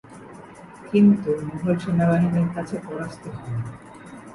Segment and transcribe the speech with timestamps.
[0.89, 3.53] কিন্তু মুঘল সেনাবাহিনীর কাছে পরাস্ত হন।